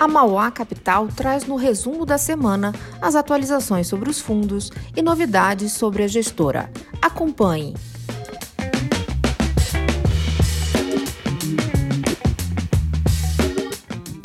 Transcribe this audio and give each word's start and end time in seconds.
A 0.00 0.08
Mauá 0.08 0.50
Capital 0.50 1.08
traz 1.08 1.44
no 1.44 1.56
resumo 1.56 2.06
da 2.06 2.16
semana 2.16 2.72
as 3.02 3.14
atualizações 3.14 3.86
sobre 3.86 4.08
os 4.08 4.18
fundos 4.18 4.70
e 4.96 5.02
novidades 5.02 5.72
sobre 5.72 6.02
a 6.02 6.08
gestora. 6.08 6.70
Acompanhe! 7.02 7.74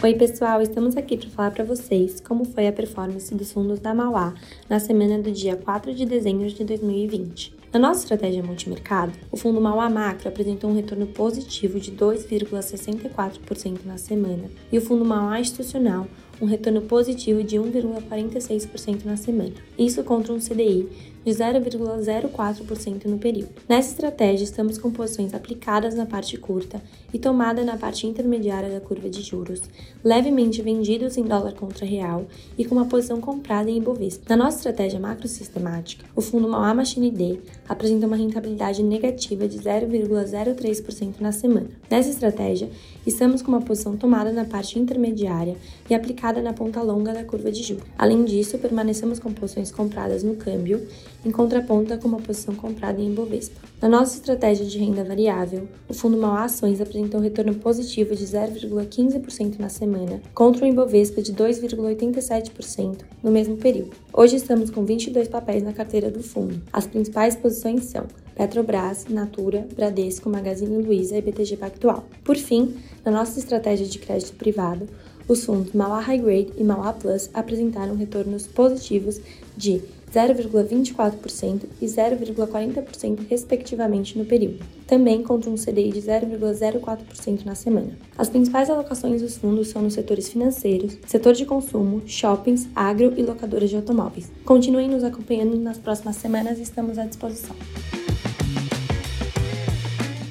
Oi, 0.00 0.14
pessoal, 0.14 0.62
estamos 0.62 0.96
aqui 0.96 1.16
para 1.16 1.30
falar 1.30 1.50
para 1.50 1.64
vocês 1.64 2.20
como 2.20 2.44
foi 2.44 2.68
a 2.68 2.72
performance 2.72 3.34
dos 3.34 3.50
fundos 3.50 3.80
da 3.80 3.92
Mauá 3.92 4.32
na 4.70 4.78
semana 4.78 5.18
do 5.18 5.32
dia 5.32 5.56
4 5.56 5.92
de 5.92 6.06
dezembro 6.06 6.46
de 6.46 6.62
2020. 6.62 7.63
Na 7.74 7.80
nossa 7.80 8.02
estratégia 8.02 8.40
multimercado, 8.40 9.12
o 9.32 9.36
fundo 9.36 9.60
Mauá 9.60 9.90
Macro 9.90 10.28
apresentou 10.28 10.70
um 10.70 10.76
retorno 10.76 11.08
positivo 11.08 11.80
de 11.80 11.90
2,64% 11.90 13.80
na 13.84 13.98
semana 13.98 14.48
e 14.70 14.78
o 14.78 14.80
fundo 14.80 15.04
Mauá 15.04 15.40
Institucional 15.40 16.06
um 16.40 16.46
retorno 16.46 16.82
positivo 16.82 17.42
de 17.42 17.56
1,46% 17.56 19.04
na 19.04 19.16
semana, 19.16 19.54
isso 19.78 20.02
contra 20.02 20.32
um 20.32 20.38
CDI 20.38 20.88
de 21.24 21.30
0,04% 21.30 23.06
no 23.06 23.18
período. 23.18 23.48
Nessa 23.66 23.90
estratégia, 23.90 24.44
estamos 24.44 24.76
com 24.76 24.90
posições 24.90 25.32
aplicadas 25.32 25.94
na 25.94 26.04
parte 26.04 26.36
curta 26.36 26.82
e 27.12 27.18
tomada 27.18 27.64
na 27.64 27.76
parte 27.76 28.06
intermediária 28.06 28.68
da 28.68 28.80
curva 28.80 29.08
de 29.08 29.22
juros, 29.22 29.62
levemente 30.04 30.60
vendidos 30.60 31.16
em 31.16 31.24
dólar 31.24 31.54
contra 31.54 31.86
real 31.86 32.26
e 32.58 32.64
com 32.64 32.74
uma 32.74 32.86
posição 32.86 33.20
comprada 33.20 33.70
em 33.70 33.78
Ibovespa. 33.78 34.24
Na 34.28 34.44
nossa 34.44 34.58
estratégia 34.58 35.00
macro-sistemática, 35.00 36.04
o 36.14 36.20
fundo 36.20 36.48
Mauá 36.48 36.74
Machine 36.74 37.10
D 37.10 37.40
apresenta 37.66 38.06
uma 38.06 38.16
rentabilidade 38.16 38.82
negativa 38.82 39.48
de 39.48 39.58
0,03% 39.58 41.14
na 41.20 41.32
semana. 41.32 41.68
Nessa 41.90 42.10
estratégia, 42.10 42.68
estamos 43.06 43.40
com 43.40 43.48
uma 43.48 43.62
posição 43.62 43.96
tomada 43.96 44.30
na 44.30 44.44
parte 44.44 44.78
intermediária 44.78 45.56
e 45.88 45.94
aplicada 45.94 46.23
na 46.32 46.52
ponta 46.52 46.82
longa 46.82 47.12
da 47.12 47.24
curva 47.24 47.52
de 47.52 47.62
juros. 47.62 47.84
Além 47.98 48.24
disso, 48.24 48.58
permanecemos 48.58 49.18
com 49.18 49.32
posições 49.32 49.70
compradas 49.70 50.22
no 50.22 50.36
câmbio 50.36 50.86
em 51.24 51.30
contraponto 51.30 51.96
com 51.98 52.08
uma 52.08 52.20
posição 52.20 52.54
comprada 52.54 53.00
em 53.00 53.10
Ibovespa. 53.10 53.60
Na 53.80 53.88
nossa 53.88 54.16
estratégia 54.16 54.64
de 54.64 54.78
renda 54.78 55.02
variável, 55.02 55.66
o 55.88 55.94
fundo 55.94 56.16
Mal 56.16 56.36
Ações 56.36 56.80
apresentou 56.80 57.20
um 57.20 57.22
retorno 57.22 57.54
positivo 57.54 58.14
de 58.14 58.24
0,15% 58.24 59.58
na 59.58 59.68
semana, 59.68 60.20
contra 60.34 60.64
o 60.64 60.68
Ibovespa 60.68 61.22
de 61.22 61.32
2,87% 61.32 62.98
no 63.22 63.30
mesmo 63.30 63.56
período. 63.56 63.92
Hoje 64.12 64.36
estamos 64.36 64.70
com 64.70 64.84
22 64.84 65.28
papéis 65.28 65.62
na 65.62 65.72
carteira 65.72 66.10
do 66.10 66.22
fundo. 66.22 66.60
As 66.72 66.86
principais 66.86 67.36
posições 67.36 67.84
são 67.84 68.06
Petrobras, 68.34 69.06
Natura, 69.08 69.66
Bradesco, 69.74 70.28
Magazine 70.28 70.82
Luiza 70.82 71.16
e 71.16 71.22
BTG 71.22 71.56
Pactual. 71.56 72.04
Por 72.24 72.36
fim, 72.36 72.74
na 73.04 73.12
nossa 73.12 73.38
estratégia 73.38 73.86
de 73.86 73.98
crédito 73.98 74.34
privado, 74.34 74.88
os 75.28 75.44
fundos 75.44 75.72
Mauá 75.72 76.00
High 76.00 76.18
Grade 76.18 76.52
e 76.56 76.64
Mauá 76.64 76.92
Plus 76.92 77.30
apresentaram 77.32 77.96
retornos 77.96 78.46
positivos 78.46 79.20
de 79.56 79.82
0,24% 80.14 81.62
e 81.82 81.86
0,40% 81.86 83.26
respectivamente 83.28 84.16
no 84.16 84.24
período, 84.24 84.64
também 84.86 85.24
contra 85.24 85.50
um 85.50 85.56
CDI 85.56 85.90
de 85.90 86.00
0,04% 86.02 87.44
na 87.44 87.56
semana. 87.56 87.90
As 88.16 88.28
principais 88.28 88.70
alocações 88.70 89.22
dos 89.22 89.36
fundos 89.36 89.68
são 89.68 89.82
nos 89.82 89.94
setores 89.94 90.28
financeiros, 90.28 90.96
setor 91.06 91.32
de 91.32 91.44
consumo, 91.44 92.02
shoppings, 92.06 92.68
agro 92.76 93.12
e 93.16 93.22
locadoras 93.22 93.70
de 93.70 93.76
automóveis. 93.76 94.30
Continuem 94.44 94.88
nos 94.88 95.02
acompanhando 95.02 95.58
nas 95.58 95.78
próximas 95.78 96.16
semanas 96.16 96.58
e 96.58 96.62
estamos 96.62 96.96
à 96.96 97.04
disposição. 97.04 97.56